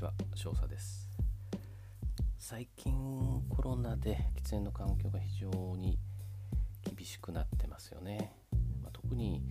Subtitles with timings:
[0.00, 1.06] ちは少佐です。
[2.38, 2.94] 最近
[3.50, 5.98] コロナで喫煙の環境が非常に
[6.82, 8.32] 厳しくなってますよね、
[8.82, 9.42] まあ、特に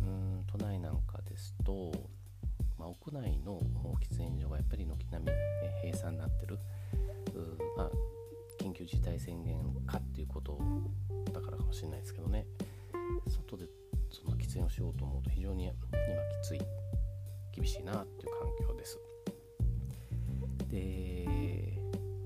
[0.00, 1.90] うん都内なんかですと、
[2.78, 3.60] まあ、屋内の
[4.00, 5.32] 喫煙所がやっぱり軒並み
[5.82, 6.58] 閉鎖になってる。
[7.76, 7.90] まあ、
[8.62, 10.56] 緊急事態宣言かっていうこと
[11.32, 12.46] だからかもしれないですけどね。
[13.26, 13.66] 外で
[14.12, 16.60] その喫煙をしようと思うと非常に今きつい
[17.50, 19.00] 厳しいなっていう環境です。
[20.74, 21.78] で、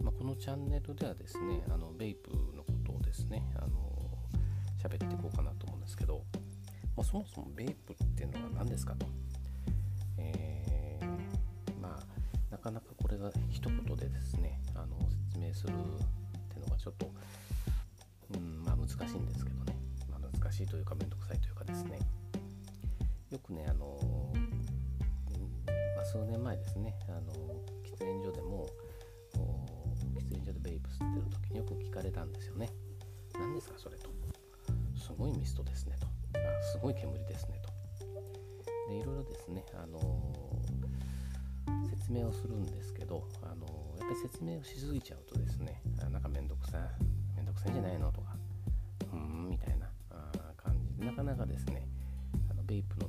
[0.02, 4.08] まあ、このチャンネルではですねあのベイプのことをですねあの
[4.82, 6.24] 喋っていこうかなと思うんですけど、
[6.96, 9.06] まあ、そもそもベイプっていうのは何ですかと、
[10.16, 12.06] えー、まあ
[12.50, 14.96] なかなかこれが一言でですねあの
[15.30, 17.10] 説明するっていうのがちょっと、
[18.34, 19.76] うんまあ、難しいんですけどね、
[20.10, 21.98] まあ、難しいというか面倒くさいというかですね。
[23.30, 24.32] よくねあの
[25.98, 28.68] ま、数年前ですねあの喫煙所でも
[29.34, 32.70] 喫煙所でベイプ吸ってる時によく聞かれたんですよね。
[33.34, 34.08] 何ですかそれと。
[34.96, 36.06] すごいミストですねと。
[36.38, 37.78] あすごい煙ですねと。
[38.88, 39.98] でいろいろですねあの
[41.90, 43.66] 説明をするんですけどあの
[43.98, 48.36] やっぱり説明をしすぎちゃうとですねあなんかめんどくさいめんどくさいんじゃないのとか
[49.12, 49.90] うんみたいな
[50.56, 51.86] 感じでなかなかですね
[52.50, 53.08] あのベイプの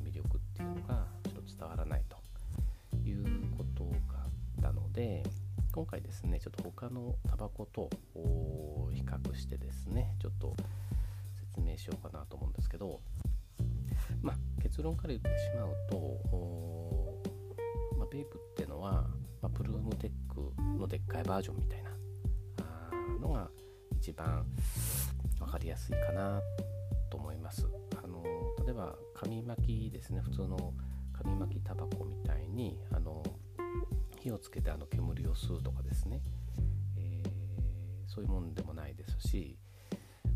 [5.00, 5.24] で
[5.72, 7.90] 今回ですねちょっと他のタバコと
[8.92, 10.58] 比較してですねちょっと
[11.54, 13.00] 説明しようかなと思うんですけど
[14.22, 17.16] まあ結論から言ってしまうと、
[17.98, 19.08] まあ、ベープってのは、
[19.42, 21.92] ま、プルームテックのでっかいバージョンみたいな
[23.22, 23.50] のが
[24.02, 24.46] 一番
[25.40, 26.42] 分かりやすいかな
[27.10, 27.66] と思います。
[28.04, 28.22] あの
[28.66, 30.74] 例えば紙巻きですね普通の
[31.14, 33.24] 紙巻きタバコみたいにあの
[34.20, 36.22] 火をつけてあの煙を吸うとかですね、
[36.98, 37.30] えー、
[38.08, 39.58] そういうもんでもないですし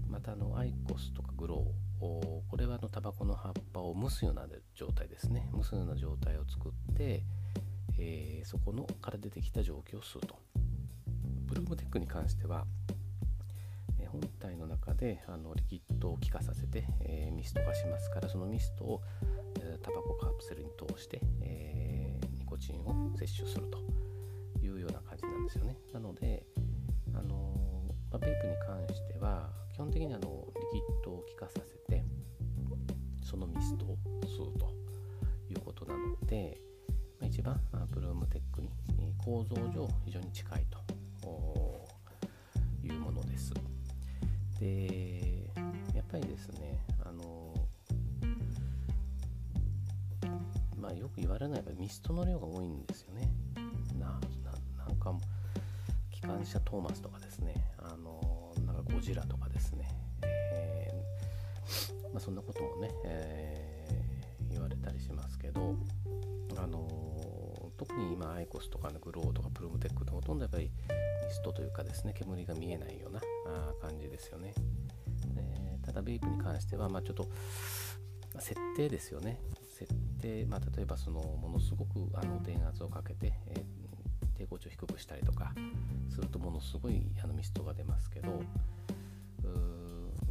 [0.09, 4.45] またあのアイコスとかグローこれはあのタバコの葉っぱを蒸すような
[4.75, 5.49] 状態ですね。
[5.55, 7.23] 蒸すような状態を作って、
[7.97, 10.37] えー、そこのから出てきた蒸気を吸うと。
[11.45, 12.65] ブルームテックに関しては
[14.13, 19.01] 本体の中であのリキッドを気化させて、えー、ミスト化しますからそのミストを
[19.81, 23.79] タバコカプセルに通して、えー、ニコチンを摂取すると
[24.65, 25.77] いうような感じなんですよね。
[25.93, 26.45] なので、
[27.13, 27.53] あの
[28.11, 32.03] まあ、ベイプに関しては基本的にあのリキッドを気化させて
[33.23, 34.71] そのミストを吸うと
[35.49, 36.57] いうことなので、
[37.19, 37.59] まあ、一番
[37.91, 38.69] プルームテックに
[39.17, 40.79] 構造上非常に近いと
[42.83, 43.53] いうものです。
[44.59, 45.51] で
[45.95, 47.52] やっぱりですねあの
[50.83, 53.31] まあよく言われないミストの量が多いんですよね。
[53.97, 54.19] な
[54.77, 55.13] なんか
[56.11, 57.53] 機関車トーマスとかですね。
[57.77, 59.87] あのなんかゴジラとかですね、
[60.23, 65.75] えー、まあ、そんなこともね、えー、言われたりしますけど
[66.57, 70.69] あの特に今アイコスとか、ね、グローとかプルムテックってほとんどやっぱりミ
[71.31, 74.53] ストというかですね煙が見えないようなあ感じですよね。
[75.85, 77.27] ただベイプに関しては、まあ、ちょっと
[78.39, 79.39] 設定ですよね。
[79.85, 85.53] 設定、まあ、例えばそのものすごくあの電圧をかけて、えー、抵抗値を低くしたりとか
[86.09, 88.41] するとものすごいあのミストが出ますけど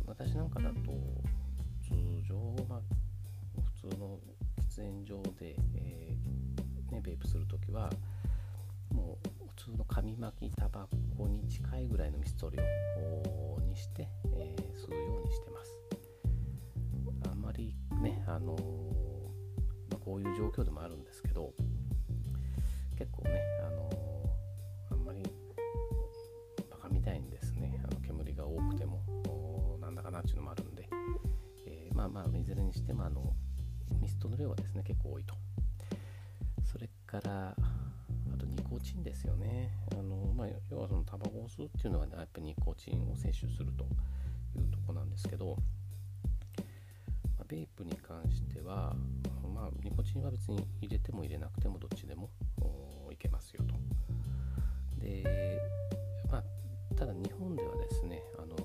[0.07, 0.93] 私なんかだと
[1.83, 1.95] 通
[2.29, 2.37] 常、
[2.69, 2.81] まあ、
[3.81, 4.19] 普通の
[4.71, 7.91] 喫煙所で、えー、ね、ベイプするときは
[8.91, 10.87] もう普通の紙巻きタバ
[11.17, 12.63] コに近いぐらいのミスト量
[13.67, 15.73] にして、えー、吸うようにしてます。
[17.31, 18.61] あんまりねあのー、
[20.05, 21.53] こういう状況でもあるんですけど
[22.99, 23.91] 結構ねあの、
[24.91, 25.23] あんまり
[26.71, 29.01] バカみたいにですねあの煙が多くても
[29.81, 30.89] なんだかなっていうのもあるんで、
[31.67, 33.33] えー、まあまあいずれにしてもあの
[34.01, 35.35] ミストの量はですね結構多いと
[36.65, 37.55] それから
[38.33, 39.71] あとニコチンですよね。
[39.93, 43.85] あのまあ、要はそのタバコを吸うっていうのは、ね、やっぱりニコチンを摂取すると
[44.59, 45.57] いうとこなんですけど、
[47.53, 48.97] ベイプに関しては、
[49.55, 52.31] まあ、ニコチンは別に入れても入れなくてもどっちでも
[53.11, 53.75] いけますよと。
[54.99, 55.61] で、
[56.31, 56.45] まあ、
[56.97, 58.57] ただ日本ではですね、あの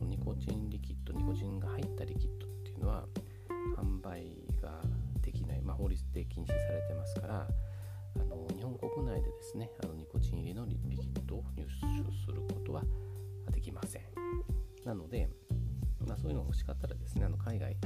[0.00, 3.06] ニコチンリキッド、ニコチンが入ったリキッドっていうのは
[3.76, 4.82] 販売が
[5.22, 7.48] できない、まあ、法律で禁止されてますから、
[8.16, 11.70] あの日本国内でですねあのニコチン入りのリキッドを入手
[12.26, 12.82] することは
[13.52, 14.02] できません
[14.84, 15.30] なので、
[16.20, 17.76] そういうのが欲しかったらですねあの海外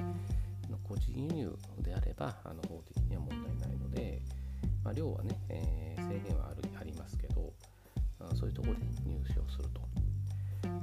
[0.71, 4.23] の個人輸入であればあの法的には問題ないので、
[4.83, 7.53] まあ、量はね、えー、制限はあるありますけど
[8.21, 9.81] あそういうところで入手をすると。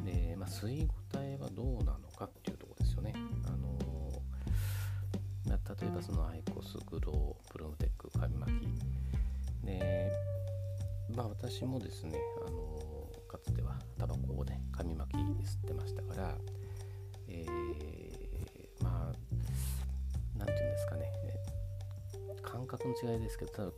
[0.05, 3.13] で、まあ、吸い応えはどうなのかっていうとこですよね。
[3.45, 3.77] あの
[5.47, 9.65] ま、例えばそのアイコスグロープルムテック紙巻き。
[9.65, 10.11] で
[11.15, 16.37] まあ私もですねあのかつてはタバコをね紙巻き吸ってましたから
[22.81, 23.71] 感覚の違いですけどただ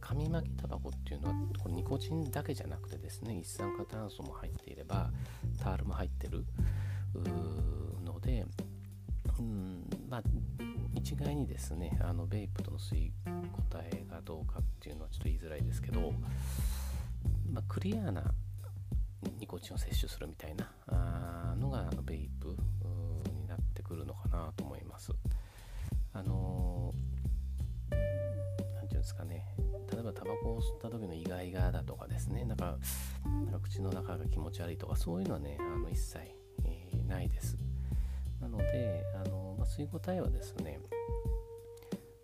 [0.00, 5.10] 紙巻きタバコっていうのはこれニコチンだけじゃなくてですね一酸化炭素も入っていれば
[5.62, 6.44] タールも入ってる
[8.04, 8.44] ので
[9.38, 10.22] うんまあ
[10.94, 13.34] 一概にですねあのベイプとの吸い応
[13.80, 16.12] えがどうかっていうのはちょっと言いづらいですけど、
[17.52, 18.22] まあ、クリアな
[19.38, 22.56] ニコチンを摂取するみたいなのがベイプ
[23.32, 25.12] になってくるのかなと思います。
[29.06, 29.46] ですかね。
[29.92, 32.44] 例えばタバコを吸った時のイガイガだとかですね。
[32.44, 32.76] なんか
[33.62, 36.18] 口の中が気持ち悪いとかそういうのはねあの一切、
[36.64, 37.56] えー、ないです。
[38.40, 40.80] なのであの、まあ、吸い応えはですね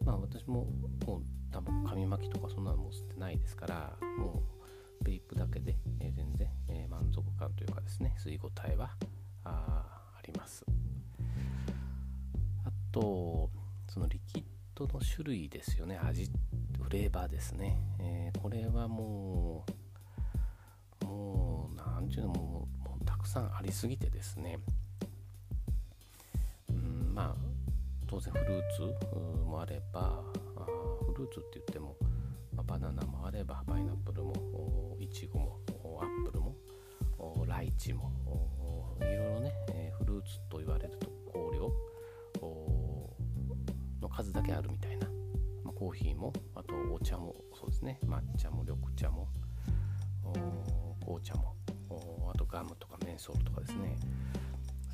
[0.05, 0.67] まあ私も
[1.06, 4.43] もう多分紙巻きとかそんなのも吸ってないですからも
[5.00, 8.90] うベイプだけで、えー、全然、えー、満足感というかですね吸い応えは
[9.44, 9.85] あ
[10.19, 10.64] あります。
[12.64, 13.50] あと
[13.88, 14.44] そのリキッ
[14.75, 15.96] ドの種類ですよね。
[16.02, 16.32] 味フ
[16.92, 19.64] レーバーですね、えー、これはも
[21.00, 22.34] うもう何ていうのも
[22.84, 24.58] もうたくさんありすぎてですね。
[26.68, 27.36] うんまあ
[28.06, 28.82] 当然フルーツ
[29.46, 30.22] もあれば
[31.06, 31.96] フルーツって言っても、
[32.54, 35.58] まあ、バナナもあればパイナップルもイチゴも
[35.98, 36.54] アップルも
[37.46, 38.10] ライチも
[39.00, 41.72] いろいろね、えー、フルーツと言われると香料
[44.02, 44.91] の数だけあるみたいな、
[45.82, 47.99] コーヒーもあとお茶もそうですね。
[48.06, 49.26] 抹茶も緑茶も
[51.00, 51.56] 紅茶も
[52.32, 53.99] あとガムとかメンソールとかですね。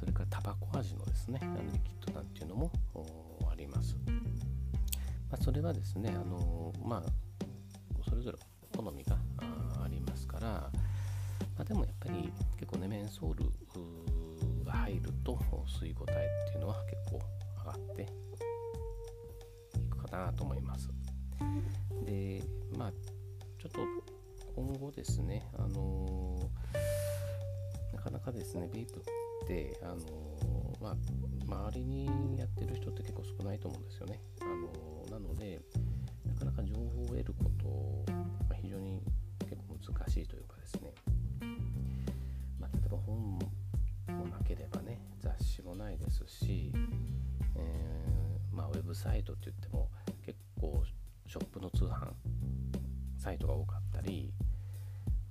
[0.01, 2.73] それからタバコ味のですねあのリキッドなんていうのも
[3.51, 3.97] あります、
[5.31, 8.39] まあ、それはですねあのまあそれぞれ
[8.75, 9.19] 好みが
[9.85, 10.71] ありますから、ま
[11.59, 15.37] あ、でもやっぱり結構ねメンソールが入ると
[15.67, 17.21] 吸い応えっていうのは結構
[17.59, 18.07] 上がって
[20.09, 20.89] かなと思います。
[22.05, 22.43] で
[22.77, 22.93] まあ
[23.59, 23.81] ちょっと
[24.55, 26.51] 今後ですねあの、
[27.93, 29.97] なかなかですねベイプってあの、
[30.81, 30.97] まあ
[31.47, 34.21] 周りにやってる人って結構少ないと思うんですよね。
[34.41, 34.45] あ
[35.11, 35.61] の、なので
[36.27, 37.45] なかなか情報を得るこ
[38.07, 38.13] と
[38.49, 39.03] が非常に
[39.49, 40.95] 結構難しいというかですね、
[42.61, 43.39] まあ、例えば本も
[44.27, 46.73] なければね雑誌もないですし、
[48.73, 49.89] あ、ウェブサイトって言っても
[50.25, 50.83] 結構
[51.27, 52.09] ショップの通販
[53.19, 54.33] サイトが多かったり、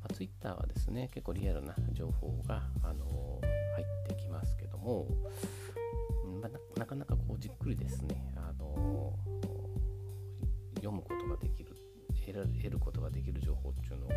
[0.01, 3.39] まあ、Twitter はですね結構リアルな情報が、あの
[3.75, 5.07] 入ってきますけども、
[6.41, 9.13] まあ、なかなかこうじっくりですね、あの
[10.75, 11.75] 読むことができる
[12.33, 14.15] 得ることができる情報っていうのが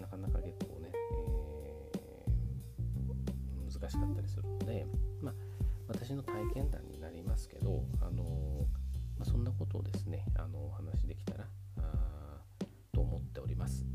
[0.00, 4.86] なかなか結構ね、えー、難しかったりするので、
[5.20, 5.34] まあ、
[5.88, 8.66] 私の体験談なりますけど、あの
[9.18, 11.46] まあ、そんなことをですねあのお話できたら
[12.92, 13.86] と思っております。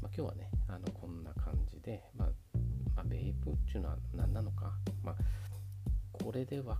[0.00, 2.28] まあ、今日はねあのこんな感じで、まあ
[2.94, 5.14] まあ、ベイプっていうのは何なのか、まあ、
[6.12, 6.78] これでは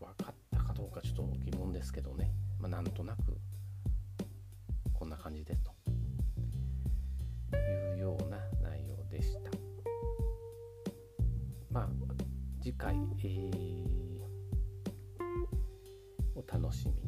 [0.00, 3.36] 分かったかどうかちょっと疑問ですけどね、まあ、なんとなく
[4.94, 5.72] こんな感じですと
[7.58, 9.50] いうような内容でした。
[11.70, 11.88] まあ
[12.62, 13.99] 次回、えー、
[16.52, 16.99] 楽しみ。